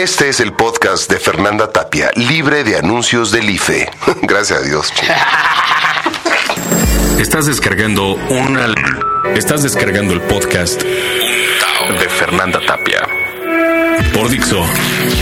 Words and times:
Este 0.00 0.30
es 0.30 0.40
el 0.40 0.54
podcast 0.54 1.10
de 1.10 1.18
Fernanda 1.18 1.70
Tapia, 1.70 2.10
libre 2.14 2.64
de 2.64 2.78
anuncios 2.78 3.32
del 3.32 3.50
IFE. 3.50 3.90
Gracias 4.22 4.58
a 4.58 4.62
Dios. 4.62 4.90
Estás 7.18 7.44
descargando 7.44 8.14
una. 8.14 8.72
Estás 9.34 9.62
descargando 9.62 10.14
el 10.14 10.22
podcast 10.22 10.82
de 10.82 12.08
Fernanda 12.18 12.60
Tapia 12.66 13.06
por 14.14 14.30
Dixo 14.30 14.64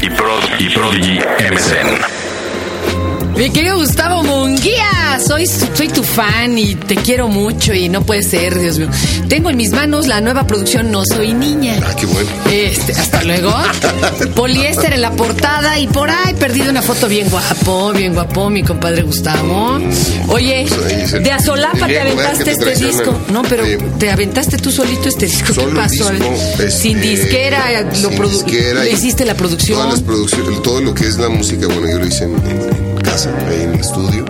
y, 0.01 0.11
Prod, 0.11 0.45
y 0.60 0.71
Prodigy 0.71 1.19
MSN. 1.51 3.35
Mi 3.37 3.51
querido 3.51 3.79
Gustavo 3.79 4.22
Munguía, 4.22 4.88
soy, 5.25 5.47
soy 5.47 5.88
tu 5.88 6.03
fan 6.03 6.56
y 6.59 6.75
te 6.75 6.95
quiero 6.97 7.29
mucho 7.29 7.72
y 7.75 7.88
no 7.88 8.03
puede 8.03 8.22
ser, 8.22 8.58
Dios 8.58 8.79
mío. 8.79 8.88
Tengo 9.29 9.51
en 9.51 9.57
mis 9.57 9.71
manos 9.72 10.07
la 10.07 10.21
nueva 10.21 10.47
producción 10.47 10.90
No 10.90 11.03
Soy 11.04 11.33
Niña. 11.33 11.77
Ah, 11.85 11.95
qué 11.99 12.07
bueno. 12.07 12.29
Este, 12.51 12.93
hasta 12.93 13.22
luego. 13.25 13.53
Poliéster 14.35 14.93
en 14.93 15.01
la 15.03 15.13
portada 15.13 15.79
y 15.79 15.87
por 15.89 16.11
ahí 16.11 16.34
perdido 16.34 16.71
una 16.71 16.83
foto 16.83 17.09
bien 17.09 17.29
guapo, 17.30 17.93
bien 17.93 18.15
guapo, 18.15 18.51
mi 18.51 18.63
compadre 18.63 19.02
Gustavo. 19.02 19.79
Oye, 20.29 20.66
Pues 20.69 21.13
de 21.13 21.33
Azolapa 21.33 21.87
te 21.87 22.01
aventaste 22.01 22.51
este 22.52 22.75
disco. 22.77 23.19
No, 23.33 23.43
pero 23.43 23.65
te 23.99 24.11
aventaste 24.11 24.59
tú 24.59 24.71
solito 24.71 25.09
este 25.09 25.27
disco. 25.27 25.52
¿Qué 25.55 25.66
pasó? 25.75 26.11
disco, 26.11 26.33
este, 26.35 26.71
Sin 26.71 27.01
disquera, 27.01 27.83
lo 28.02 28.11
sin 28.11 28.75
le 28.75 28.91
hiciste 28.93 29.25
la 29.25 29.35
producción. 29.35 29.79
Todas 29.79 29.93
las 29.95 30.02
producciones, 30.02 30.63
todo 30.63 30.80
lo 30.80 30.95
que 30.95 31.07
es 31.07 31.16
la 31.19 31.29
música, 31.29 31.66
bueno, 31.66 31.88
yo 31.91 31.99
lo 31.99 32.07
hice 32.07 32.25
en- 32.25 32.35
en 32.47 32.97
casa, 33.02 33.30
ahí 33.49 33.63
en 33.63 33.75
el 33.75 33.80
estudio. 33.80 34.25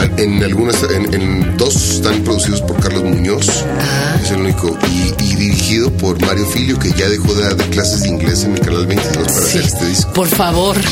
Ah, 0.00 0.08
En 0.16 0.42
algunas, 0.42 0.82
en, 0.84 1.12
en 1.14 1.56
dos 1.56 1.74
están 1.96 2.22
producidos 2.22 2.62
por 2.62 2.80
Carlos 2.80 3.04
Muñoz, 3.04 3.46
Ah. 3.78 4.18
es 4.22 4.30
el 4.30 4.40
único, 4.40 4.76
y, 4.88 5.24
y 5.24 5.36
dirigido 5.36 5.90
por 5.92 6.20
Mario 6.24 6.46
Filio, 6.46 6.78
que 6.78 6.90
ya 6.92 7.08
dejó 7.08 7.34
de 7.34 7.42
dar 7.42 7.56
de 7.56 7.64
clases 7.64 8.02
de 8.02 8.08
inglés 8.08 8.44
en 8.44 8.52
el 8.54 8.60
canal 8.60 8.86
22 8.86 9.16
para 9.26 9.28
Sí, 9.46 9.58
hacer 9.58 9.62
este 9.64 9.86
disco. 9.86 10.12
por 10.12 10.28
favor. 10.28 10.76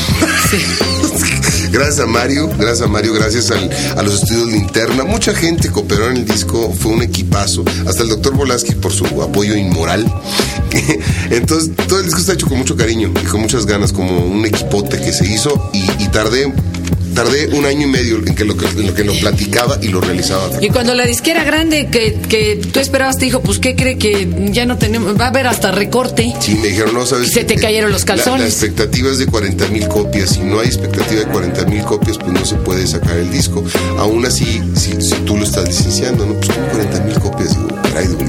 Sí. 0.49 0.57
Gracias 1.71 1.99
a 1.99 2.07
Mario, 2.07 2.47
gracias 2.57 2.81
a 2.81 2.87
Mario, 2.87 3.13
gracias 3.13 3.51
al- 3.51 3.69
a 3.95 4.01
los 4.01 4.15
estudios 4.23 4.47
Linterna. 4.47 5.03
Mucha 5.03 5.33
gente 5.35 5.69
cooperó 5.69 6.09
en 6.09 6.17
el 6.17 6.25
disco, 6.25 6.73
fue 6.79 6.91
un 6.93 7.03
equipazo. 7.03 7.63
Hasta 7.87 8.01
el 8.01 8.09
doctor 8.09 8.33
Volaski 8.35 8.73
por 8.73 8.91
su 8.91 9.05
apoyo 9.21 9.55
inmoral. 9.55 10.11
Entonces, 11.29 11.71
todo 11.87 11.99
el 11.99 12.05
disco 12.05 12.19
está 12.21 12.33
hecho 12.33 12.47
con 12.47 12.57
mucho 12.57 12.75
cariño 12.75 13.11
y 13.21 13.25
con 13.27 13.41
muchas 13.41 13.65
ganas, 13.67 13.93
como 13.93 14.17
un 14.25 14.43
equipote 14.45 14.99
que 14.99 15.13
se 15.13 15.25
hizo 15.31 15.69
y, 15.73 15.83
y 16.03 16.07
tardé. 16.07 16.51
Tardé 17.19 17.47
un 17.49 17.65
año 17.65 17.85
y 17.85 17.89
medio 17.89 18.15
en 18.25 18.33
que 18.33 18.45
lo, 18.45 18.55
que, 18.55 18.65
en 18.65 18.87
lo 18.87 18.93
que 18.93 19.03
lo 19.03 19.11
platicaba 19.11 19.77
y 19.81 19.89
lo 19.89 19.99
realizaba. 19.99 20.51
Y 20.61 20.69
cuando 20.69 20.93
la 20.95 21.05
disquera 21.05 21.43
grande 21.43 21.89
que, 21.91 22.13
que 22.13 22.61
tú 22.71 22.79
esperabas 22.79 23.17
te 23.17 23.25
dijo, 23.25 23.41
pues 23.41 23.59
¿qué 23.59 23.75
cree 23.75 23.97
que 23.97 24.25
ya 24.53 24.65
no 24.65 24.77
tenemos? 24.77 25.19
Va 25.19 25.25
a 25.25 25.27
haber 25.27 25.45
hasta 25.47 25.71
recorte. 25.71 26.33
Sí, 26.39 26.55
me 26.55 26.69
dijeron, 26.69 26.93
no, 26.93 27.05
sabes. 27.05 27.27
Y 27.27 27.33
se 27.33 27.43
te 27.43 27.55
qué? 27.55 27.61
cayeron 27.63 27.91
los 27.91 28.03
La- 28.03 28.15
calzones. 28.15 28.39
La, 28.39 28.47
expectativa 28.47 29.11
es 29.11 29.17
de 29.17 29.25
40 29.25 29.67
mil 29.67 29.85
copias. 29.89 30.29
Si 30.29 30.39
no 30.39 30.61
hay 30.61 30.67
expectativa 30.67 31.19
de 31.19 31.25
40 31.25 31.65
mil 31.65 31.83
copias, 31.83 32.17
pues 32.17 32.31
no 32.31 32.45
se 32.45 32.55
puede 32.55 32.87
sacar 32.87 33.17
el 33.17 33.29
disco. 33.29 33.65
Aún 33.97 34.25
así, 34.25 34.61
si, 34.77 35.01
si 35.01 35.15
tú 35.25 35.35
lo 35.35 35.43
estás 35.43 35.67
licenciando, 35.67 36.25
¿no? 36.25 36.35
Pues 36.35 36.47
como 36.51 36.67
40 36.67 37.01
mil 37.01 37.19
copias. 37.19 37.57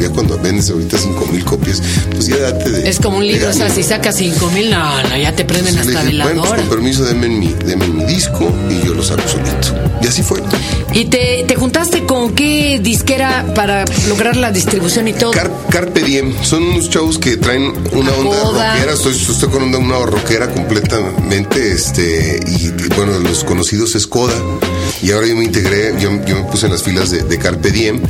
Ya 0.00 0.08
cuando 0.08 0.36
vendes 0.38 0.68
ahorita 0.70 0.98
5 0.98 1.26
mil 1.26 1.44
copias, 1.44 1.80
pues 2.10 2.26
ya 2.26 2.38
date 2.38 2.70
de. 2.70 2.88
Es 2.88 2.98
como 2.98 3.18
un 3.18 3.26
libro, 3.26 3.46
de 3.46 3.52
o 3.52 3.54
sea, 3.54 3.70
si 3.70 3.82
sacas 3.82 4.16
cinco 4.16 4.50
mil, 4.50 4.70
no, 4.70 5.02
no, 5.02 5.16
ya 5.16 5.32
te 5.36 5.44
prenden 5.44 5.76
Entonces 5.76 5.94
hasta 5.94 6.08
dije, 6.08 6.22
bueno, 6.22 6.42
pues 6.42 6.60
con 6.62 6.68
permiso, 6.70 7.04
denme 7.04 7.28
mi, 7.28 7.54
denme 7.66 7.86
mi 7.86 8.04
disco 8.04 8.52
y 8.68 8.79
yo 8.84 8.94
lo 8.94 9.02
saco 9.02 9.22
solito. 9.28 9.74
Y 10.02 10.06
así 10.06 10.22
fue. 10.22 10.40
¿Y 10.92 11.04
te, 11.06 11.44
te 11.46 11.54
juntaste 11.56 12.04
con 12.06 12.34
qué 12.34 12.80
disquera 12.82 13.44
para 13.54 13.84
lograr 14.08 14.36
la 14.36 14.50
distribución 14.50 15.08
y 15.08 15.12
todo? 15.12 15.30
Car- 15.32 15.50
Carpe 15.70 16.00
Diem, 16.02 16.32
son 16.42 16.62
unos 16.64 16.88
chavos 16.90 17.18
que 17.18 17.36
traen 17.36 17.72
una 17.92 18.12
onda 18.12 18.38
Acoda. 18.40 18.74
rockera, 18.74 18.92
estoy, 18.94 19.12
estoy 19.14 19.48
con 19.50 19.62
una, 19.62 19.78
una 19.78 19.98
rockera 20.06 20.48
completamente, 20.50 21.72
este, 21.72 22.40
y, 22.46 22.66
y, 22.66 22.88
bueno, 22.96 23.18
los 23.18 23.44
conocidos 23.44 23.94
es 23.94 24.06
Coda. 24.06 24.34
Y 25.02 25.12
ahora 25.12 25.26
yo 25.26 25.36
me 25.36 25.44
integré, 25.44 25.94
yo, 26.00 26.10
yo 26.26 26.36
me 26.36 26.42
puse 26.50 26.66
en 26.66 26.72
las 26.72 26.82
filas 26.82 27.10
de, 27.10 27.22
de 27.22 27.38
Carpe 27.38 27.70
Diem. 27.70 28.00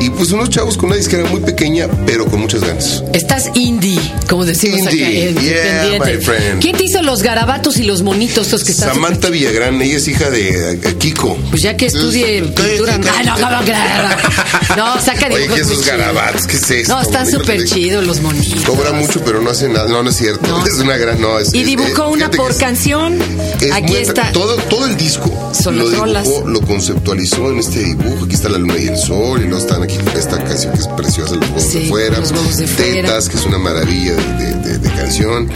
Y 0.00 0.10
pues 0.10 0.30
unos 0.30 0.48
chavos 0.50 0.76
con 0.76 0.86
una 0.86 0.96
disquera 0.96 1.24
muy 1.28 1.40
pequeña, 1.40 1.88
pero 2.06 2.26
con 2.26 2.40
muchas 2.40 2.60
ganas. 2.62 3.02
Estás 3.12 3.50
indie, 3.54 3.98
como 4.28 4.44
decimos 4.44 4.80
Indie, 4.80 5.30
acá. 5.30 5.42
eh, 5.44 5.88
yeah, 5.98 6.04
my 6.04 6.22
friend. 6.24 6.60
¿Quién 6.62 6.76
te 6.76 6.84
hizo 6.84 7.02
los 7.02 7.22
garabatos 7.22 7.76
y 7.78 7.82
los 7.82 8.02
monitos 8.02 8.46
estos 8.46 8.64
que 8.64 8.72
están? 8.72 8.94
Samantha 8.94 9.28
Villagrán, 9.28 9.80
ella 9.82 9.96
es 9.96 10.07
hija 10.08 10.30
de 10.30 10.78
Kiko. 10.98 11.36
Pues 11.50 11.62
ya 11.62 11.76
que 11.76 11.86
estudie 11.86 12.42
pintura. 12.42 12.94
Ay, 13.16 13.26
no, 13.26 13.38
no, 13.38 13.50
no, 13.50 13.62
no, 13.62 13.66
no. 13.66 14.76
No, 14.94 15.00
saca 15.00 15.26
Oye, 15.26 15.40
dibujos 15.40 15.58
¿qué 15.60 15.64
muy 15.64 15.72
esos 15.74 15.86
garabatos? 15.86 16.46
¿Qué 16.46 16.56
es 16.56 16.70
esto? 16.70 16.94
No, 16.94 17.00
están 17.02 17.30
súper 17.30 17.60
no 17.60 17.66
chidos 17.66 18.06
los 18.06 18.20
monitos. 18.20 18.64
Cobra 18.64 18.92
mucho, 18.92 19.20
pero 19.24 19.40
no 19.40 19.50
hace 19.50 19.68
nada. 19.68 19.88
No, 19.88 20.02
no 20.02 20.10
es 20.10 20.16
cierto. 20.16 20.46
No. 20.46 20.64
Es 20.68 20.74
una 20.78 20.96
gran. 20.96 21.20
No, 21.20 21.38
es, 21.38 21.52
Y 21.54 21.64
dibujó 21.64 22.08
una 22.08 22.30
por 22.30 22.56
canción. 22.56 23.18
Es 23.60 23.72
Aquí 23.72 23.92
muy- 23.92 23.96
está. 24.02 24.32
Todo, 24.32 24.56
todo 24.56 24.86
el 24.86 24.96
disco 24.96 25.52
Son 25.58 25.78
lo 25.78 25.88
dibujó, 25.88 26.46
lo 26.48 26.60
conceptualizó 26.62 27.50
en 27.50 27.58
este 27.58 27.80
dibujo. 27.84 28.24
Aquí 28.24 28.34
está 28.34 28.48
la 28.48 28.58
luna 28.58 28.76
y 28.78 28.88
el 28.88 28.96
sol, 28.98 29.40
y 29.40 29.44
luego 29.44 29.58
están 29.58 29.82
aquí 29.82 29.96
esta 30.16 30.42
canción 30.44 30.72
que 30.74 30.80
es 30.80 30.88
preciosa, 30.88 31.34
los 31.36 31.48
huevos 31.48 31.62
Sí, 31.64 31.78
de 31.80 31.88
fuera. 31.88 32.18
Los 32.20 32.30
huevos 32.32 32.56
de 32.56 32.66
fuera. 32.66 33.08
Tetas, 33.08 33.28
que 33.28 33.36
es 33.38 33.44
una 33.46 33.58
maravilla 33.58 34.12
de, 34.14 34.44
de- 34.44 34.54
de- 34.68 34.78
de 34.78 34.90
canción. 34.94 35.50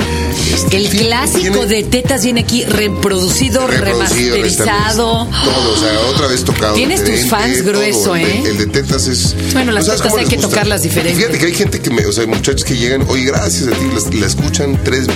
Este, 0.54 0.76
El 0.76 0.88
clásico 0.88 1.40
tiene 1.40 1.66
de 1.66 1.82
tetas 1.84 2.24
viene 2.24 2.40
aquí 2.40 2.64
reproducido, 2.64 3.66
reproducido, 3.66 4.36
Todo, 4.48 5.72
o 5.72 5.76
sea, 5.76 6.00
otra 6.10 6.26
vez 6.26 6.44
tocado. 6.44 6.74
Tienes 6.74 7.04
tus 7.04 7.28
fans 7.28 7.58
todo. 7.58 7.72
grueso, 7.72 8.16
El 8.16 8.24
de- 8.24 8.30
¿eh? 8.32 8.42
El 8.46 8.58
de 8.58 8.66
tetas 8.66 9.06
es. 9.06 9.34
Bueno, 9.52 9.72
las 9.72 9.86
¿sabes 9.86 10.02
tetas 10.02 10.18
hay 10.18 10.26
que 10.26 10.36
gusta? 10.36 10.50
tocarlas 10.50 10.82
diferente. 10.82 11.18
Fíjate 11.18 11.38
que 11.38 11.46
hay 11.46 11.54
gente 11.54 11.80
que 11.80 11.90
me, 11.90 12.06
o 12.06 12.12
sea, 12.12 12.26
muchachos 12.26 12.64
que 12.64 12.76
llegan, 12.76 13.04
oye, 13.08 13.24
gracias 13.24 13.68
a 13.68 13.70
ti, 14.10 14.18
la 14.18 14.26
escuchan 14.26 14.78
tres, 14.84 15.06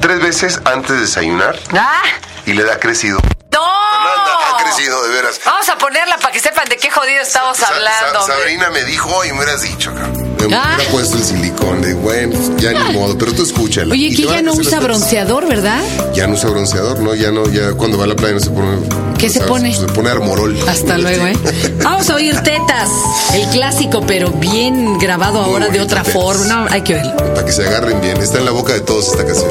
tres 0.00 0.20
veces 0.20 0.60
antes 0.64 0.90
de 0.90 1.00
desayunar 1.02 1.58
¡Ah! 1.72 2.02
y 2.46 2.52
le 2.52 2.64
da 2.64 2.78
crecido. 2.78 3.18
¡No! 3.52 3.60
Fernanda, 3.60 4.38
ha 4.58 4.62
crecido, 4.64 5.02
de 5.02 5.08
veras. 5.10 5.40
Vamos 5.44 5.68
a 5.68 5.76
ponerla 5.78 6.16
para 6.18 6.32
que 6.32 6.40
sepan 6.40 6.68
de 6.68 6.76
qué 6.76 6.90
jodido 6.90 7.22
estamos 7.22 7.56
Sa- 7.58 7.68
hablando. 7.68 8.20
Sa-. 8.26 8.34
Sabrina 8.36 8.70
me 8.70 8.84
dijo, 8.84 9.08
oye, 9.14 9.32
me 9.32 9.38
hubieras 9.40 9.62
dicho, 9.62 9.92
cabrón. 9.94 10.19
Me 10.48 10.56
Ah. 10.56 10.74
hubiera 10.76 10.90
puesto 10.92 11.16
el 11.16 11.22
silicón. 11.24 11.80
De, 11.82 11.94
bueno, 11.94 12.36
ya 12.58 12.72
ni 12.72 12.94
modo, 12.98 13.16
pero 13.18 13.32
tú 13.32 13.42
escúchala. 13.42 13.92
Oye, 13.92 14.14
que 14.14 14.22
ya 14.24 14.42
no 14.42 14.52
usa 14.54 14.80
bronceador, 14.80 15.48
¿verdad? 15.48 15.80
Ya 16.14 16.26
no 16.26 16.34
usa 16.34 16.50
bronceador, 16.50 17.00
¿no? 17.00 17.14
Ya 17.14 17.30
no, 17.30 17.48
ya 17.50 17.72
cuando 17.72 17.96
va 17.98 18.04
a 18.04 18.06
la 18.08 18.16
playa 18.16 18.34
no 18.34 18.40
se 18.40 18.50
pone. 18.50 18.78
¿Qué 19.18 19.28
se 19.28 19.34
¿sabes? 19.38 19.48
pone? 19.48 19.74
Se 19.74 19.86
pone 19.86 20.10
armorol. 20.10 20.56
Hasta 20.68 20.98
luego, 20.98 21.26
¿eh? 21.26 21.36
Vamos 21.82 22.08
a 22.10 22.14
oír 22.14 22.34
tetas. 22.42 22.88
El 23.34 23.46
clásico, 23.48 24.02
pero 24.06 24.30
bien 24.30 24.98
grabado 24.98 25.40
ahora 25.40 25.68
de 25.68 25.80
otra 25.80 26.02
Tetas. 26.02 26.12
forma. 26.20 26.44
No, 26.46 26.66
hay 26.70 26.82
que 26.82 26.94
verlo. 26.94 27.16
Para 27.16 27.44
que 27.44 27.52
se 27.52 27.66
agarren 27.66 28.00
bien. 28.00 28.16
Está 28.18 28.38
en 28.38 28.44
la 28.46 28.50
boca 28.50 28.72
de 28.72 28.80
todos 28.80 29.08
esta 29.08 29.24
canción. 29.24 29.50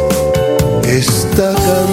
Esta 0.84 1.54
canción 1.54 1.89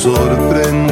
sorprender. 0.00 0.89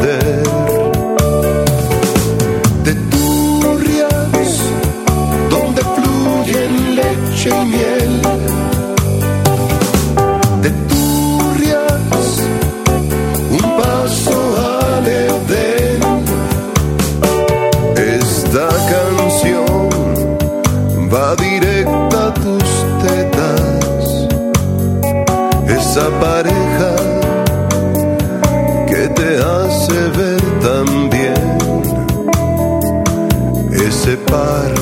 Ese 34.08 34.16
par 34.16 34.72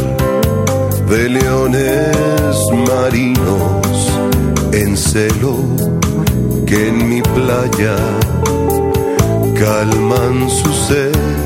de 1.09 1.29
leones 1.29 2.57
marinos 2.87 4.13
en 4.73 4.97
celo 4.97 5.57
que 6.65 6.89
en 6.89 7.09
mi 7.09 7.23
playa 7.23 7.97
calman 9.59 10.49
su 10.49 10.73
sed. 10.73 11.46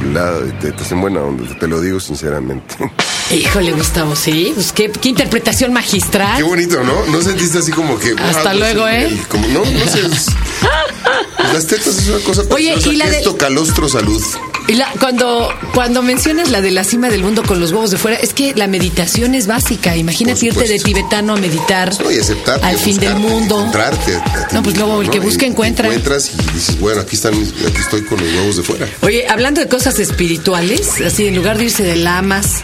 Chulada 0.00 0.40
de 0.40 0.52
tetas, 0.52 0.90
en 0.92 1.00
buena 1.00 1.20
onda, 1.20 1.44
te 1.58 1.66
lo 1.66 1.80
digo 1.80 2.00
sinceramente. 2.00 2.76
Híjole, 3.30 3.72
Gustavo, 3.72 4.16
sí. 4.16 4.52
Pues 4.54 4.72
qué, 4.72 4.90
qué 4.90 5.10
interpretación 5.10 5.70
Qué 5.70 5.74
magistral. 5.74 6.42
bonito, 6.44 6.82
¿no? 6.82 7.06
¿No 7.06 7.20
sentiste 7.22 7.58
así 7.58 7.72
como 7.72 7.98
que... 7.98 8.14
Hasta 8.18 8.54
luego, 8.54 8.88
¿eh? 8.88 9.14
como- 9.28 9.46
no, 9.48 9.60
no 9.64 9.86
sé. 9.86 10.00
las 11.52 11.66
tetas 11.66 11.98
es 11.98 12.08
una 12.08 12.18
cosa 12.20 12.42
Oye, 12.50 12.74
y 12.86 12.96
la 12.96 13.04
¿Qué 13.06 13.10
de- 13.10 13.20
es 13.20 13.28
calostro 13.38 13.88
salud? 13.88 14.22
Y 14.68 14.74
la- 14.74 14.92
cuando, 15.00 15.48
cuando 15.74 16.02
mencionas 16.02 16.50
la 16.50 16.60
de 16.60 16.70
la 16.70 16.84
cima 16.84 17.08
del 17.08 17.22
mundo 17.22 17.42
con 17.42 17.58
los 17.58 17.72
huevos 17.72 17.90
de 17.90 17.96
fuera, 17.96 18.18
es 18.18 18.34
que 18.34 18.54
la 18.54 18.66
meditación 18.66 19.34
es 19.34 19.46
básica. 19.46 19.96
Imagínate 19.96 20.44
irte 20.46 20.68
de 20.68 20.78
tibetano 20.78 21.34
a 21.34 21.36
meditar 21.36 21.90
No, 22.02 22.10
y 22.10 22.18
aceptarte. 22.18 22.66
al 22.66 22.76
fin 22.78 22.98
del 22.98 23.14
mundo. 23.16 23.58
Encontrarte. 23.58 24.16
a- 24.16 24.18
a 24.18 24.48
ti 24.48 24.54
No, 24.54 24.62
pues 24.62 24.76
luego 24.76 25.00
el 25.00 25.08
que 25.10 25.20
busca 25.20 25.46
Y 25.46 25.48
encuentra. 25.48 25.86
Encuentras 25.88 26.30
y 26.34 26.52
dices, 26.52 26.78
bueno, 26.80 27.00
aquí 27.00 27.16
están, 27.16 27.38
mis- 27.38 27.50
aquí 27.66 27.78
estoy 27.80 28.02
con 28.02 28.20
los 28.20 28.30
huevos 28.34 28.56
de 28.58 28.62
fuera. 28.62 28.88
Oye, 29.02 29.26
hablando 29.28 29.60
de 29.62 29.68
cosas 29.68 29.98
espirituales, 29.98 31.00
así 31.00 31.26
en 31.26 31.34
lugar 31.36 31.56
de 31.56 31.64
irse 31.64 31.82
de 31.82 31.96
lamas. 31.96 32.56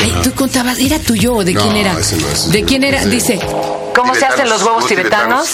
Ay, 0.00 0.12
tú 0.24 0.32
contabas, 0.34 0.78
¿era 0.78 0.98
tuyo 0.98 1.34
o 1.34 1.44
de 1.44 1.54
No, 1.54 1.62
quién 1.62 1.76
era? 1.76 1.98
ese 1.98 2.16
no 2.16 2.28
es- 2.28 2.50
¿De 2.50 2.62
quién 2.64 2.82
era? 2.84 2.98
ese- 3.00 3.10
Dice, 3.10 3.38
¿cómo 3.94 4.14
se 4.14 4.24
hacen 4.26 4.48
los 4.48 4.62
huevos 4.62 4.86
tibetanos? 4.86 5.48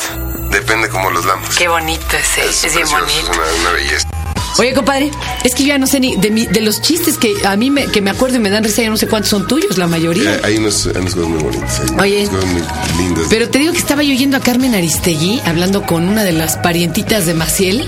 Depende 0.50 0.88
cómo 0.88 1.10
los 1.10 1.24
damos. 1.24 1.54
Qué 1.56 1.68
bonito 1.68 2.04
ese, 2.16 2.44
es, 2.48 2.62
bien 2.74 2.86
precioso, 2.88 2.98
bonito. 2.98 3.30
Es 3.32 3.36
una, 3.36 3.60
una 3.60 3.70
belleza. 3.72 4.08
Oye, 4.56 4.72
compadre, 4.72 5.10
es 5.42 5.52
que 5.52 5.64
yo 5.64 5.70
ya 5.70 5.78
no 5.78 5.86
sé 5.88 5.98
ni 5.98 6.14
de, 6.14 6.30
mi- 6.30 6.46
de 6.46 6.60
los 6.60 6.80
chistes 6.80 7.18
que 7.18 7.34
a 7.44 7.56
mí 7.56 7.72
me, 7.72 7.86
que 7.88 8.00
me 8.00 8.10
acuerdo 8.10 8.36
y 8.36 8.38
me 8.38 8.50
dan 8.50 8.62
risa, 8.62 8.82
ya 8.82 8.88
no 8.90 8.96
sé 8.96 9.08
cuántos 9.08 9.30
son 9.30 9.48
tuyos, 9.48 9.78
la 9.78 9.88
mayoría. 9.88 10.34
Eh, 10.36 10.40
Hay 10.44 10.56
unos, 10.58 10.86
hay 10.86 10.92
cosas 11.02 11.16
muy 11.16 11.42
bonitas. 11.42 11.80
Hay 11.98 12.12
Oye. 12.12 12.28
unas 12.28 12.30
cosas 12.36 12.50
muy 12.52 12.62
lindas. 13.04 13.26
Pero 13.30 13.50
te 13.50 13.58
digo 13.58 13.72
que 13.72 13.78
estaba 13.80 14.04
yo 14.04 14.12
oyendo 14.14 14.36
a 14.36 14.40
Carmen 14.40 14.76
Aristegui 14.76 15.42
hablando 15.44 15.82
con 15.82 16.08
una 16.08 16.22
de 16.22 16.30
las 16.30 16.56
parientitas 16.58 17.26
de 17.26 17.34
Maciel, 17.34 17.84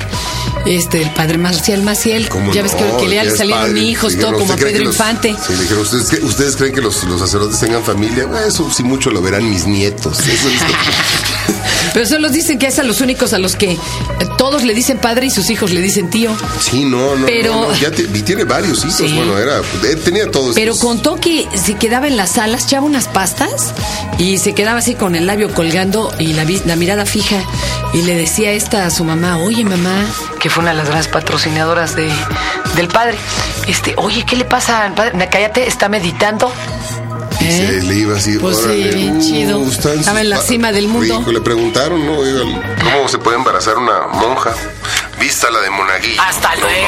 este, 0.67 1.03
el 1.03 1.11
padre 1.11 1.39
Marcial 1.39 1.83
Maciel. 1.85 2.29
¿Cómo 2.29 2.53
Ya 2.53 2.63
ves 2.65 2.75
que, 2.75 2.83
no? 2.85 2.97
que 2.97 3.07
le 3.07 3.15
Ya 3.15 3.23
es 3.23 3.37
salieron 3.37 3.63
padre. 3.63 3.81
hijos, 3.83 4.13
Dijeron, 4.15 4.31
todo 4.33 4.41
como 4.41 4.53
a 4.53 4.55
¿usted 4.57 4.67
cree 4.67 4.73
Pedro 4.73 4.83
que 4.83 4.87
los- 4.87 4.95
Infante. 4.97 5.37
Sí, 5.47 5.53
le 5.53 5.63
dijeron, 5.63 5.83
¿ustedes, 5.85 6.09
creen- 6.11 6.25
¿ustedes 6.25 6.57
creen 6.57 6.75
que 6.75 6.81
los, 6.81 7.05
los 7.05 7.21
sacerdotes 7.21 7.61
tengan 7.61 7.85
familia? 7.85 8.27
Bueno, 8.27 8.45
Eso 8.45 8.69
sí 8.75 8.83
mucho 8.83 9.13
lo 9.13 9.23
verán 9.23 9.49
mis 9.49 9.67
nietos. 9.69 10.19
Eso 10.19 10.49
es- 10.49 10.55
Pero 11.97 12.05
solo 12.07 12.29
dicen 12.29 12.59
que 12.59 12.67
es 12.67 12.79
a 12.79 12.83
los 12.83 13.01
únicos 13.01 13.33
a 13.33 13.39
los 13.39 13.57
que 13.57 13.71
eh, 13.73 13.79
todos 14.37 14.65
le 14.65 14.75
dicen 14.75 14.99
padre 14.99 15.29
y 15.29 15.31
sus 15.31 15.49
hijos 15.49 15.71
le 15.71 15.81
dicen 15.81 16.11
tío. 16.11 16.31
sí, 16.61 16.85
no, 16.85 17.17
no. 17.17 17.25
Pero- 17.25 17.55
no, 17.55 17.69
no, 17.69 17.75
ya 17.75 17.91
te- 17.91 18.03
y 18.03 18.21
tiene 18.21 18.45
varios 18.45 18.81
hijos. 18.85 18.97
Sí. 18.99 19.15
Bueno, 19.15 19.39
era, 19.39 19.61
eh, 19.61 19.97
tenía 20.05 20.31
todos. 20.31 20.55
Pero 20.55 20.73
estos- 20.73 20.87
contó 20.87 21.17
que 21.19 21.49
se 21.55 21.73
quedaba 21.77 22.07
en 22.07 22.19
las 22.19 22.33
salas, 22.33 22.65
echaba 22.65 22.85
unas 22.85 23.09
pastas 23.09 23.73
y 24.19 24.37
se 24.37 24.53
quedaba 24.53 24.81
así 24.81 24.95
con 24.95 25.15
el 25.15 25.27
labio 25.27 25.49
colgando 25.55 26.13
y 26.19 26.35
la, 26.35 26.45
mirada 26.77 27.07
fija 27.07 27.43
y 27.95 28.03
le 28.03 28.15
decía 28.15 28.53
esta 28.53 28.85
a 28.85 28.91
su 28.91 29.03
mamá, 29.03 29.39
oye 29.39 29.65
mamá, 29.65 30.05
que 30.39 30.51
fue 30.51 30.61
una 30.65 30.73
de 30.73 30.77
las 30.77 30.89
grandes 30.89 31.09
patrocinadoras 31.09 31.97
de, 31.97 32.13
del 32.77 32.89
padre, 32.89 33.17
este, 33.69 33.95
oye, 33.97 34.23
¿qué 34.27 34.37
le 34.37 34.45
pasa 34.45 34.85
al 34.85 34.93
padre? 34.93 35.29
Cállate, 35.31 35.67
está 35.67 35.89
meditando. 35.89 36.53
Y 37.41 37.45
¿Eh? 37.45 37.53
se 37.81 37.83
le 37.87 37.95
iba 37.95 38.17
así. 38.17 38.39
Pues 38.39 38.57
sí, 38.59 38.65
órale, 38.65 38.95
bien 38.95 39.21
chido. 39.21 39.63
está 39.69 39.93
Estaba 39.95 40.21
en 40.21 40.31
la 40.31 40.41
cima 40.41 40.73
del 40.73 40.89
mundo. 40.89 41.19
Rico, 41.19 41.33
le 41.33 41.41
preguntaron, 41.41 42.05
¿no? 42.05 42.19
Oigan, 42.19 42.61
¿cómo 42.93 43.09
se 43.09 43.19
puede 43.19 43.37
embarazar 43.37 43.77
una 43.77 44.07
monja? 44.09 44.55
Vista 45.21 45.51
la 45.51 45.61
de 45.61 45.71
Monaguillo. 45.71 46.21
Hasta 46.23 46.55
No, 46.57 46.61
luego. 46.63 46.87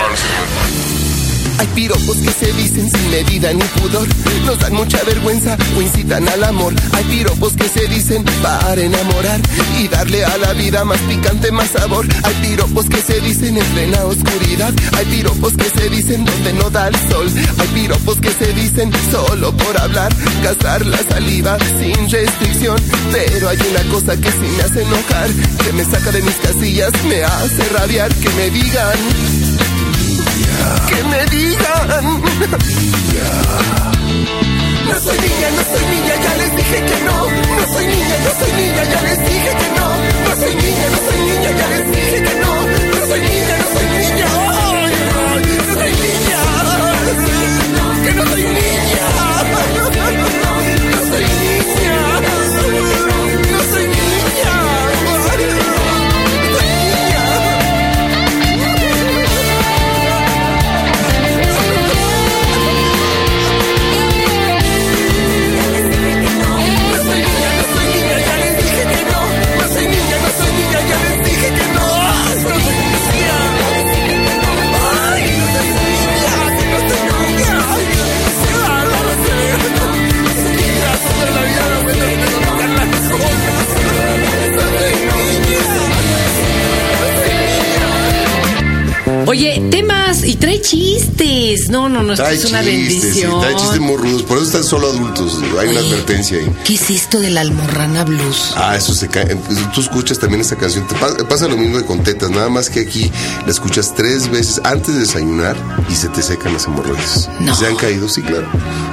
Hay 1.59 1.67
piropos 1.75 2.17
que 2.19 2.31
se 2.31 2.53
dicen 2.53 2.91
sin 2.91 3.11
medida 3.11 3.53
ni 3.53 3.63
pudor, 3.81 4.07
nos 4.45 4.59
dan 4.59 4.75
mucha 4.75 5.03
vergüenza 5.05 5.57
o 5.77 5.83
incitan 5.83 6.29
al 6.29 6.45
amor. 6.45 6.73
Hay 6.93 7.05
piropos 7.05 7.55
que 7.55 7.69
se 7.69 7.87
dicen 7.89 8.25
para 8.43 8.81
enamorar 8.81 9.41
y 9.79 9.89
darle 9.89 10.25
a 10.25 10.39
la 10.39 10.53
vida 10.53 10.85
más 10.85 11.01
picante, 11.01 11.51
más 11.51 11.71
sabor. 11.71 12.07
Hay 12.23 12.35
piropos 12.35 12.87
que 12.89 13.01
se 13.03 13.21
dicen 13.21 13.57
en 13.57 13.67
plena 13.67 14.05
oscuridad. 14.05 14.73
Hay 14.97 15.05
piropos 15.07 15.55
que 15.55 15.65
se 15.65 15.89
dicen 15.89 16.25
donde 16.25 16.53
no 16.55 16.71
da 16.71 16.89
el 16.89 16.97
sol. 17.11 17.29
Hay 17.59 17.69
piropos 17.69 18.21
que 18.21 18.31
se 18.31 18.53
dicen 18.53 18.91
solo 19.11 19.53
por 19.57 19.81
hablar, 19.81 20.13
gastar 20.43 20.87
la 20.87 20.99
saliva 20.99 21.59
sin 21.79 22.11
restricción. 22.11 22.77
Pero 23.13 23.49
hay 23.49 23.59
una 23.71 23.83
cosa 23.93 24.17
que 24.17 24.31
sí 24.31 24.47
me 24.57 24.63
hace 24.63 24.83
enojar, 24.83 25.29
que 25.65 25.73
me 25.73 25.85
saca 25.85 26.13
de 26.13 26.23
mis 26.23 26.37
casillas, 26.37 26.93
me 27.09 27.25
hace 27.25 27.69
rabiar, 27.71 28.15
que 28.15 28.31
me 28.31 28.51
digan 28.51 29.48
que 30.89 31.05
me 31.05 31.25
digan. 31.27 31.89
No 34.89 35.01
soy 35.01 35.19
niña, 35.19 35.49
no 35.57 35.63
soy 35.73 35.85
niña, 35.95 36.15
ya 36.25 36.35
les 36.37 36.57
dije 36.57 36.79
que 36.89 37.05
no. 37.05 37.17
No 37.59 37.73
soy 37.75 37.87
niña, 37.87 38.17
no 38.25 38.31
soy 38.39 38.53
niña, 38.53 38.85
ya 38.85 39.03
les 39.03 39.19
dije 39.19 39.51
que 39.61 39.69
no. 39.79 39.87
No 40.25 40.37
soy 40.41 40.55
niña, 40.55 40.87
no 40.93 40.99
soy 41.07 41.21
niña, 41.29 41.51
ya 41.59 41.67
les 41.69 41.85
dije 41.93 42.23
que 42.23 42.35
no. 42.41 42.53
Niña, 42.67 43.01
no 43.01 43.07
soy 43.07 43.21
niña. 43.21 43.58
Chistes. 91.55 91.71
No, 91.71 91.89
no, 91.89 92.03
no, 92.03 92.13
esto 92.13 92.25
Trae 92.25 92.37
es 92.37 92.45
una 92.45 92.63
chistes, 92.63 92.89
sí, 92.93 92.99
bendición. 93.01 93.41
trae 93.41 93.57
chistes 93.57 93.81
muy 93.81 93.97
rudos. 93.97 94.23
Por 94.23 94.39
eso 94.39 94.47
están 94.47 94.65
solo 94.65 94.89
adultos. 94.89 95.39
Hay 95.61 95.69
una 95.69 95.81
advertencia 95.81 96.39
ahí. 96.39 96.51
¿Qué 96.65 96.75
es 96.75 96.91
esto 96.91 97.21
de 97.21 97.31
la 97.31 97.41
almorrana 97.43 98.05
blues? 98.05 98.53
Ah, 98.57 98.77
eso 98.77 98.95
se 98.95 99.09
cae. 99.09 99.37
Tú 99.75 99.81
escuchas 99.81 100.19
también 100.19 100.41
esta 100.41 100.57
canción. 100.57 100.87
Te 100.87 100.95
pa- 100.97 101.17
pasa 101.29 101.49
lo 101.49 101.57
mismo 101.57 101.79
que 101.79 101.85
con 101.85 102.03
tetas, 102.03 102.31
nada 102.31 102.49
más 102.49 102.71
que 102.71 102.81
aquí 102.81 103.11
la 103.45 103.51
escuchas 103.53 103.95
tres 103.95 104.31
veces 104.31 104.61
antes 104.65 104.95
de 104.95 105.01
desayunar 105.01 105.57
y 105.91 105.95
se 105.95 106.09
te 106.09 106.23
secan 106.23 106.53
las 106.55 106.65
hemorroides. 106.67 107.29
No. 107.41 107.55
¿Se 107.55 107.67
han 107.67 107.77
caído? 107.77 108.09
Sí, 108.09 108.23
claro. 108.23 108.47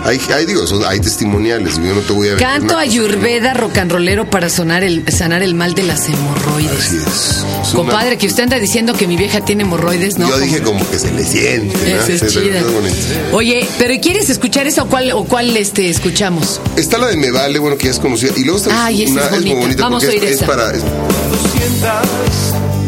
Hay, 0.03 0.19
hay 0.33 0.45
digo, 0.45 0.65
son- 0.67 0.85
hay 0.85 0.99
testimoniales. 0.99 1.75
Yo 1.75 1.93
no 1.95 2.01
te 2.01 2.13
voy 2.13 2.29
a 2.29 2.37
Canto 2.37 2.77
ayurveda 2.77 3.53
rock 3.53 3.77
and 3.79 3.91
rollero 3.91 4.29
para 4.29 4.49
sonar 4.49 4.83
el, 4.83 5.03
sanar 5.11 5.41
el 5.43 5.55
mal 5.55 5.73
de 5.73 5.83
las 5.83 6.09
no- 6.09 6.15
hemorroides. 6.17 6.71
Así 6.79 6.95
es. 6.97 7.05
Es 7.05 7.73
una- 7.73 7.91
Compadre, 7.91 8.17
que 8.17 8.27
usted 8.27 8.43
anda 8.43 8.59
diciendo 8.59 8.93
que 8.93 9.07
mi 9.07 9.17
vieja 9.17 9.41
tiene 9.43 9.63
hemorroides, 9.63 10.17
¿no? 10.17 10.29
Yo 10.29 10.37
dije 10.39 10.61
como 10.61 10.87
que 10.89 10.99
se 10.99 11.11
le 11.11 11.23
siente. 11.25 11.75
¿no? 11.77 12.01
Esa 12.01 12.13
es 12.13 12.19
Sí, 12.21 12.25
pero 12.33 12.45
chida. 12.47 12.54
Es 12.59 12.73
bonito. 12.73 12.95
Oye, 13.33 13.67
pero 13.77 13.93
¿quieres 14.01 14.29
escuchar 14.29 14.67
esa 14.67 14.83
o 14.83 14.87
cuál, 14.87 15.11
o 15.11 15.23
cuál 15.25 15.55
este, 15.57 15.89
escuchamos? 15.89 16.59
Está 16.77 16.97
la 16.97 17.07
de 17.07 17.17
Me 17.17 17.31
Vale, 17.31 17.59
bueno, 17.59 17.77
que 17.77 17.85
ya 17.85 17.91
es 17.91 17.99
conocida. 17.99 18.31
Y 18.35 18.43
luego 18.43 18.57
está 18.59 18.85
Ay, 18.85 19.05
una, 19.11 19.25
es 19.25 19.41
muy 19.45 19.53
bonita. 19.53 19.83
Vamos 19.83 20.03
porque 20.03 20.17
a 20.17 20.21
oír 20.21 20.29
es, 20.29 20.41
es 20.41 20.47
para. 20.47 20.71
es- 20.73 20.81
Cuando 20.81 21.37
sientas 21.57 22.07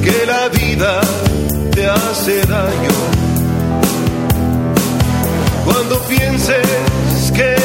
que 0.03 0.25
la 0.25 0.47
vida 0.50 1.01
te 1.74 1.86
hace 1.86 2.41
daño. 2.41 2.89
Cuando 5.65 6.01
pienses 6.03 7.31
que 7.36 7.55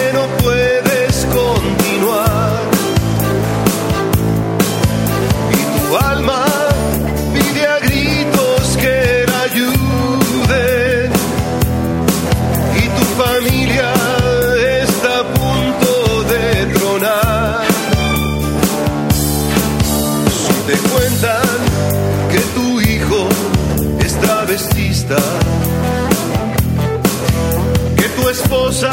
que 27.96 28.08
tu 28.16 28.28
esposa 28.30 28.90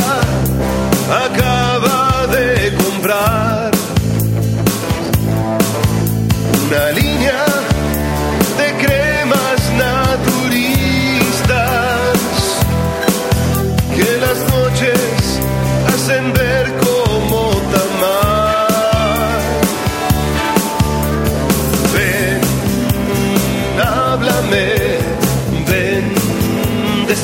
acaba 1.25 2.27
de 2.27 2.71
comprar 2.83 3.48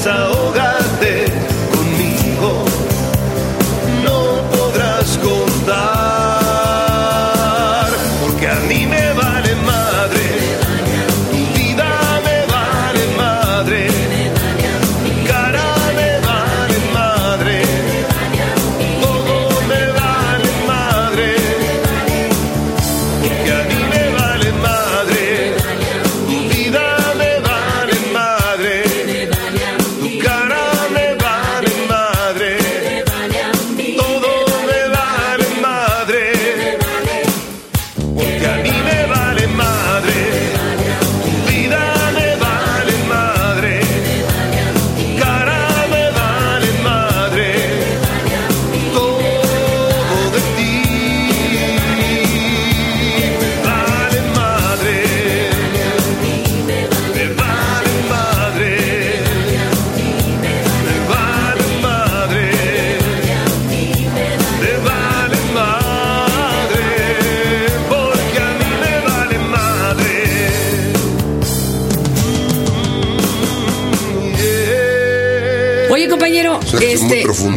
so 0.05 0.34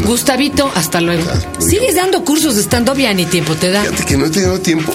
Gustavito, 0.05 0.71
hasta 0.75 1.01
luego. 1.01 1.25
¿Sigues 1.59 1.95
dando 1.95 2.25
cursos 2.25 2.57
de 2.57 2.63
stand-up 2.63 2.97
ya 2.99 3.13
ni 3.15 3.27
tiempo 3.27 3.55
te 3.55 3.71
da? 3.71 3.83
Fíjate 3.83 4.05
que 4.05 4.17
no 4.17 4.27
he 4.27 4.31
tenido 4.31 4.61
tiempo. 4.61 4.93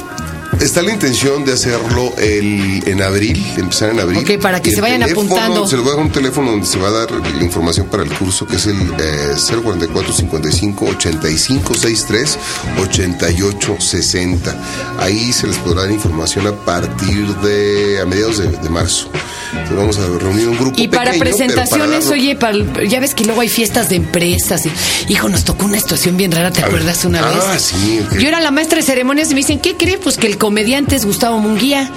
Está 0.64 0.82
la 0.82 0.94
intención 0.94 1.44
de 1.44 1.52
hacerlo 1.54 2.14
el, 2.18 2.84
en 2.88 3.02
abril, 3.02 3.46
empezar 3.58 3.90
en 3.90 4.00
abril. 4.00 4.20
Ok, 4.20 4.42
para 4.42 4.62
que 4.62 4.72
se 4.72 4.80
vayan 4.80 5.02
teléfono, 5.02 5.28
apuntando. 5.28 5.68
Se 5.68 5.76
lo 5.76 5.84
voy 5.84 5.92
a 5.92 5.96
dar 5.96 6.06
un 6.06 6.12
teléfono 6.12 6.52
donde 6.52 6.66
se 6.66 6.80
va 6.80 6.88
a 6.88 6.92
dar 6.92 7.12
la 7.12 7.44
información 7.44 7.88
para 7.88 8.04
el 8.04 8.10
curso, 8.14 8.48
que 8.48 8.56
es 8.56 8.66
el 8.68 8.78
eh, 8.98 9.34
044 9.62 10.14
55 10.14 10.86
85 10.86 11.74
63 11.74 12.38
88 12.82 13.76
60. 13.80 14.56
Ahí 15.00 15.34
se 15.34 15.48
les 15.48 15.58
podrá 15.58 15.82
dar 15.82 15.92
información 15.92 16.48
a 16.48 16.54
partir 16.54 17.28
de 17.38 18.00
a 18.02 18.06
mediados 18.06 18.38
de, 18.38 18.48
de 18.48 18.70
marzo. 18.70 19.10
Entonces 19.52 19.76
vamos 19.78 19.98
a 20.00 20.08
reunir 20.20 20.48
un 20.48 20.58
grupo 20.58 20.82
Y 20.82 20.88
para 20.88 21.12
pequeño, 21.12 21.20
presentaciones, 21.26 22.08
oye, 22.08 22.36
para 22.36 22.58
ya 22.88 23.00
ves 23.00 23.14
que 23.14 23.24
luego 23.26 23.42
hay 23.42 23.50
fiestas 23.50 23.90
de 23.90 23.98
empresas. 23.98 24.66
y- 24.66 24.72
hijo, 25.14 25.28
nos 25.30 25.44
tocó 25.44 25.66
una 25.66 25.78
situación 25.78 26.18
bien 26.18 26.32
rara, 26.32 26.52
¿te 26.52 26.60
A 26.62 26.66
ver. 26.66 26.76
acuerdas 26.76 27.06
una 27.06 27.20
Ah, 27.20 27.52
vez? 27.54 27.62
sí, 27.62 28.00
ok. 28.04 28.18
Yo 28.18 28.30
era 28.30 28.40
la 28.40 28.50
maestra 28.50 28.78
de 28.80 28.84
ceremonias 28.86 29.30
y 29.30 29.34
me 29.36 29.42
dicen, 29.42 29.60
¿qué 29.60 29.76
cree? 29.76 29.98
Pues 30.00 30.18
que 30.18 30.26
el 30.26 30.38
comediante 30.38 30.53
es 30.96 31.06
Gustavo 31.06 31.40
Munguía. 31.40 31.90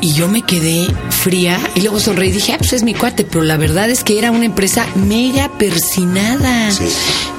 Y 0.00 0.12
yo 0.12 0.28
me 0.28 0.42
quedé 0.42 0.86
fría 1.10 1.58
y 1.74 1.80
luego 1.80 1.98
sonreí 2.00 2.28
y 2.28 2.32
dije, 2.32 2.52
ah, 2.52 2.58
pues 2.58 2.72
es 2.72 2.82
mi 2.82 2.94
cuate, 2.94 3.24
pero 3.24 3.42
la 3.42 3.56
verdad 3.56 3.90
es 3.90 4.04
que 4.04 4.18
era 4.18 4.30
una 4.30 4.44
empresa 4.44 4.86
mega 4.94 5.50
persinada. 5.58 6.70
Sí. 6.70 6.84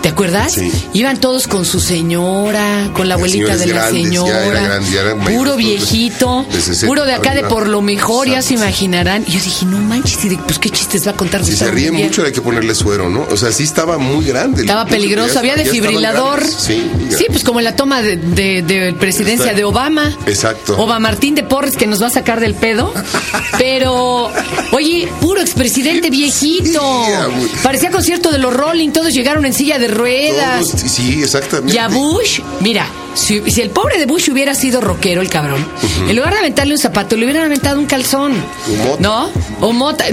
¿Te 0.01 0.09
acuerdas? 0.09 0.53
Sí. 0.53 0.71
Iban 0.93 1.19
todos 1.19 1.47
con 1.47 1.65
su 1.65 1.79
señora, 1.79 2.89
con 2.93 3.07
la 3.09 3.15
abuelita 3.15 3.57
de 3.57 3.67
la 3.67 3.73
grandes, 3.73 4.03
ya 4.03 4.07
señora, 4.09 4.45
era 4.45 4.61
grande, 4.63 4.91
ya 4.91 5.03
mayores, 5.15 5.37
puro 5.37 5.51
de- 5.51 5.57
viejito, 5.57 6.45
de 6.51 6.61
60 6.61 6.87
puro 6.87 7.05
de 7.05 7.13
acá 7.13 7.33
de 7.33 7.43
por 7.43 7.67
lo 7.67 7.81
mejor, 7.81 8.27
ya 8.27 8.41
se 8.41 8.53
imaginarán. 8.55 9.23
Y 9.27 9.31
yo 9.31 9.39
dije, 9.43 9.65
no 9.65 9.77
manches, 9.79 10.23
y 10.25 10.29
de- 10.29 10.37
pues 10.37 10.57
qué 10.59 10.69
chistes 10.69 11.05
va 11.07 11.11
a 11.11 11.15
contar 11.15 11.43
Si 11.45 11.55
se 11.55 11.69
ríe 11.71 11.91
mucho 11.91 12.23
hay 12.23 12.31
que 12.31 12.41
ponerle 12.41 12.75
suero, 12.75 13.09
¿no? 13.09 13.25
O 13.29 13.37
sea, 13.37 13.51
sí 13.51 13.63
estaba 13.63 13.97
muy 13.97 14.25
grande. 14.25 14.61
Estaba 14.61 14.85
peligroso, 14.85 15.33
ya- 15.35 15.39
había 15.39 15.55
desfibrilador. 15.55 16.43
Sí, 16.45 16.89
Sí, 17.17 17.25
pues 17.29 17.43
como 17.43 17.59
la 17.61 17.75
toma 17.75 18.01
de, 18.01 18.15
de- 18.17 18.61
de 18.61 18.93
presidencia 18.93 19.53
de 19.53 19.63
Obama. 19.63 20.15
Exacto. 20.27 20.75
Obama 20.77 20.99
Martín 21.09 21.33
de 21.35 21.43
Porres 21.43 21.75
que 21.75 21.87
nos 21.87 22.01
va 22.01 22.07
a 22.07 22.11
sacar 22.11 22.39
del 22.49 22.55
pedo. 22.55 22.93
Pero, 23.57 24.31
oye, 24.71 25.07
puro 25.21 25.41
expresidente 25.41 26.09
viejito. 26.09 26.81
Parecía 27.63 27.91
concierto 27.91 28.31
de 28.31 28.37
los 28.39 28.53
Rolling, 28.53 28.89
todos 28.91 29.13
llegaron 29.13 29.45
en 29.45 29.53
silla 29.53 29.77
de 29.79 29.87
ruedas. 29.87 30.65
Todos- 30.67 30.81
sí, 30.91 31.21
exactamente. 31.23 31.73
Y 31.73 31.77
a 31.77 31.87
Bush, 31.87 32.39
mira, 32.61 32.87
si, 33.19 33.41
si 33.51 33.61
el 33.61 33.69
pobre 33.69 33.97
de 33.99 34.05
Bush 34.05 34.29
hubiera 34.29 34.55
sido 34.55 34.81
rockero, 34.81 35.21
el 35.21 35.29
cabrón, 35.29 35.65
en 36.07 36.15
lugar 36.15 36.33
de 36.33 36.39
aventarle 36.39 36.73
un 36.73 36.79
zapato, 36.79 37.15
le 37.15 37.25
hubieran 37.25 37.45
aventado 37.45 37.79
un 37.79 37.85
calzón. 37.85 38.33
O 38.33 38.83
mota. 38.83 39.01
¿No? 39.01 39.29
O 39.61 39.71
mota. 39.73 40.05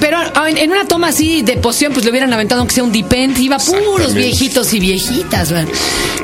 Pero 0.00 0.18
ah, 0.34 0.50
en 0.50 0.70
una 0.70 0.86
toma 0.86 1.08
así 1.08 1.42
de 1.42 1.56
poción, 1.56 1.92
pues 1.92 2.04
le 2.04 2.10
hubieran 2.10 2.32
aventado 2.32 2.60
aunque 2.60 2.74
sea 2.74 2.84
un 2.84 2.92
dipend. 2.92 3.38
Iba 3.38 3.58
puros 3.58 4.14
viejitos 4.14 4.72
y 4.74 4.80
viejitas, 4.80 5.52
man. 5.52 5.68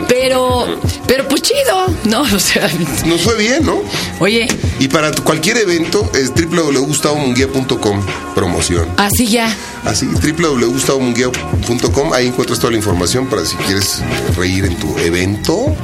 Pero, 0.09 0.81
pero 1.07 1.29
pues 1.29 1.43
chido, 1.43 1.87
¿no? 2.05 2.23
O 2.35 2.39
sea, 2.41 2.69
Nos 3.05 3.21
fue 3.23 3.37
bien, 3.37 3.65
¿no? 3.67 3.83
oye, 4.19 4.49
Y 4.79 4.89
para 4.89 5.13
cualquier 5.13 5.59
evento 5.59 6.11
es 6.15 6.33
www.gustavomunguía.com 6.35 8.03
promoción. 8.35 8.89
así 8.97 9.27
ya. 9.27 9.55
Así, 9.85 10.07
www.gustavomunguía.com. 10.07 12.13
Ahí 12.13 12.27
encuentras 12.29 12.59
toda 12.59 12.71
la 12.73 12.79
información 12.79 13.29
para 13.29 13.45
si 13.45 13.57
quieres 13.57 14.01
reír 14.37 14.65
en 14.65 14.77
tu 14.77 14.97
evento. 14.99 15.77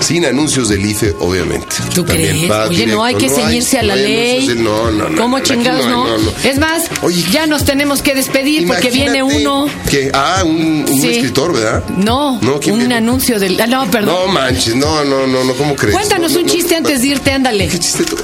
Sin 0.00 0.24
anuncios 0.24 0.68
del 0.68 0.84
IFE, 0.84 1.14
obviamente. 1.20 1.66
¿Tú 1.94 2.04
También 2.04 2.46
crees? 2.46 2.50
Oye, 2.68 2.86
no 2.86 3.02
hay 3.04 3.14
que 3.14 3.28
ceñirse 3.28 3.78
a 3.78 3.82
la 3.82 3.96
no 3.96 4.02
ley. 4.02 4.46
anuncios 4.46 4.58
No, 4.58 4.90
no, 4.90 5.08
no. 5.08 5.20
¿Cómo 5.20 5.38
chingados 5.40 5.86
no? 5.86 6.04
hay, 6.18 6.32
Es 6.44 6.58
más, 6.58 6.84
Oye, 7.02 7.24
ya 7.32 7.46
nos 7.46 7.64
tenemos 7.64 8.02
que 8.02 8.14
despedir 8.14 8.66
porque 8.66 8.90
viene 8.90 9.22
uno. 9.22 9.66
Que, 9.90 10.10
ah, 10.14 10.42
un, 10.44 10.84
un 10.88 11.00
Sí. 11.00 11.08
escritor, 11.08 11.52
¿verdad? 11.52 11.84
No, 11.96 12.38
No, 12.42 12.60
¿quién 12.60 12.74
un 12.74 12.78
viene? 12.80 12.94
anuncio 12.96 13.38
del. 13.40 13.60
ah, 13.60 13.66
no, 13.66 13.90
perdón. 13.90 14.14
No 14.26 14.32
manches, 14.32 14.74
no, 14.76 15.04
no, 15.04 15.26
no, 15.26 15.44
no, 15.44 15.52
¿cómo 15.54 15.74
crees? 15.76 15.94
Cuéntanos 15.94 16.32
No, 16.32 16.38
un 16.40 16.46
no, 16.46 16.52
chiste 16.52 16.72
no, 16.72 16.78
antes 16.78 17.02
de 17.02 17.08
irte, 17.08 17.30
ándale. 17.32 17.68
¿Qué 17.68 17.78
chiste 17.78 18.04
tú? 18.04 18.16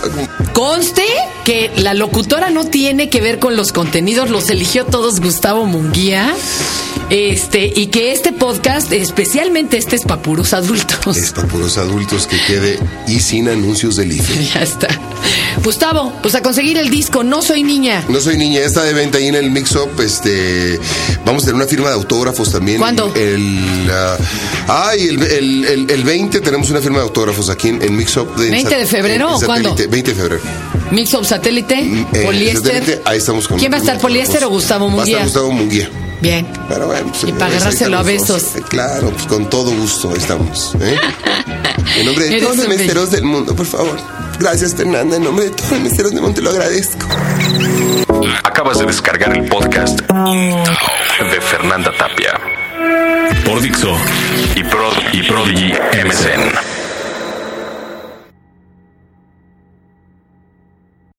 Conste 0.52 1.04
que 1.44 1.70
la 1.76 1.94
locutora 1.94 2.50
no 2.50 2.64
tiene 2.66 3.08
que 3.08 3.20
ver 3.20 3.38
con 3.38 3.56
los 3.56 3.72
contenidos, 3.72 4.30
los 4.30 4.48
eligió 4.50 4.84
todos 4.84 5.20
Gustavo 5.20 5.64
Munguía. 5.66 6.34
Este, 7.10 7.70
y 7.76 7.88
que 7.88 8.12
este 8.12 8.32
podcast, 8.32 8.90
especialmente 8.92 9.76
este 9.76 9.96
es 9.96 10.02
para 10.02 10.22
puros 10.22 10.54
adultos. 10.54 11.16
Es 11.16 11.32
para 11.32 11.46
puros 11.46 11.76
adultos 11.76 12.26
que 12.26 12.38
quede 12.46 12.78
y 13.06 13.20
sin 13.20 13.48
anuncios 13.48 13.96
del 13.96 14.12
IFE. 14.12 14.44
Ya 14.54 14.62
está. 14.62 14.88
Gustavo, 15.62 16.12
pues 16.22 16.34
a 16.34 16.42
conseguir 16.42 16.78
el 16.78 16.88
disco, 16.90 17.22
no 17.22 17.42
soy 17.42 17.62
niña. 17.62 18.04
No 18.08 18.20
soy 18.20 18.36
niña, 18.38 18.60
está 18.60 18.82
de 18.82 18.92
venta 18.94 19.18
ahí 19.18 19.28
en 19.28 19.34
el 19.34 19.50
Mix 19.50 19.76
Up. 19.76 20.00
Este, 20.00 20.80
vamos 21.24 21.42
a 21.42 21.46
tener 21.46 21.56
una 21.56 21.66
firma 21.66 21.88
de 21.88 21.94
autógrafos 21.94 22.50
también. 22.50 22.78
¿Cuándo? 22.78 23.12
El, 23.14 23.88
ah, 23.90 24.16
ay, 24.68 25.08
el, 25.08 25.22
el, 25.22 25.64
el- 25.66 25.90
el 25.90 26.04
20 26.04 26.40
tenemos 26.40 26.70
una 26.70 26.80
firma 26.80 26.98
de 26.98 27.04
autógrafos 27.04 27.50
aquí 27.50 27.68
en, 27.68 27.82
en 27.82 27.94
Mix 27.96 28.16
Up. 28.16 28.34
¿20 28.36 28.68
de 28.68 28.86
febrero 28.86 29.28
en 29.28 29.34
o 29.34 29.46
cuándo? 29.46 29.70
satélite, 29.70 29.86
20 29.92 30.10
de 30.14 30.16
febrero. 30.16 30.42
Mix 30.90 31.14
of 31.14 31.26
satélite, 31.26 31.74
Eh, 31.78 32.22
poliéster. 32.24 32.74
satélite, 32.80 33.02
ahí 33.04 33.18
estamos 33.18 33.46
con 33.48 33.58
¿Quién 33.58 33.70
va 33.72 33.76
a 33.76 33.80
estar, 33.80 33.98
poliéster 33.98 34.44
o 34.44 34.48
Gustavo 34.50 34.86
Va 34.86 34.92
a 34.92 34.96
Munguía? 34.96 35.16
estar 35.18 35.24
Gustavo 35.26 35.52
Munguía. 35.52 35.90
Bien. 36.22 36.46
Pero 36.68 36.86
bueno, 36.86 37.08
pues, 37.08 37.24
Y 37.24 37.32
para 37.32 37.46
agarrárselo 37.56 37.96
a 37.98 38.02
dos. 38.02 38.06
besos. 38.06 38.56
Eh, 38.56 38.62
Claro, 38.68 39.10
pues 39.10 39.26
con 39.26 39.50
todo 39.50 39.70
gusto, 39.72 40.10
ahí 40.10 40.18
estamos. 40.18 40.74
¿eh? 40.80 40.96
En 41.96 42.06
nombre 42.06 42.24
de 42.26 42.40
todos 42.40 42.56
los 42.56 42.68
mesteros 42.68 43.10
del 43.10 43.24
mundo, 43.24 43.54
por 43.54 43.66
favor. 43.66 43.98
Gracias, 44.38 44.74
Fernanda. 44.74 45.16
En 45.16 45.24
nombre 45.24 45.46
de 45.46 45.50
todos 45.50 45.72
los 45.72 45.80
mesteros 45.80 46.12
del 46.12 46.22
mundo, 46.22 46.36
te 46.36 46.42
lo 46.42 46.50
agradezco. 46.50 47.06
Acabas 48.44 48.78
de 48.78 48.86
descargar 48.86 49.36
el 49.36 49.46
podcast 49.48 50.00
de 50.00 51.40
Fernanda 51.40 51.92
Tapia 51.98 52.32
por 53.44 53.60
Dixo 53.60 53.94
y, 54.54 54.62
Prod 54.64 54.94
y 55.12 55.22
Prodigy 55.24 55.72
MSN. 56.06 56.81